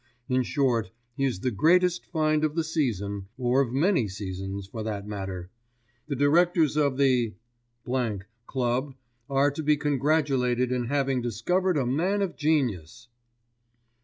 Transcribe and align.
In 0.27 0.41
short 0.41 0.89
he 1.15 1.25
is 1.25 1.41
the 1.41 1.51
greatest 1.51 2.07
find 2.07 2.43
of 2.43 2.55
the 2.55 2.63
season, 2.63 3.27
or 3.37 3.61
of 3.61 3.71
many 3.71 4.07
seasons 4.07 4.65
for 4.65 4.81
that 4.81 5.05
matter. 5.07 5.51
The 6.07 6.15
directors 6.15 6.75
of 6.75 6.97
the—— 6.97 7.35
Club 8.47 8.95
are 9.29 9.51
to 9.51 9.61
be 9.61 9.77
congratulated 9.77 10.71
in 10.71 10.85
having 10.87 11.21
discovered 11.21 11.77
a 11.77 11.85
man 11.85 12.23
of 12.23 12.35
genius." 12.35 13.09